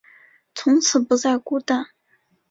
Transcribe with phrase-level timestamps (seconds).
[0.55, 1.85] 从此不再孤单